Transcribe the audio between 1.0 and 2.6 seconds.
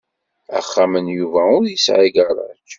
n Yuba ur yesɛi agaṛaj.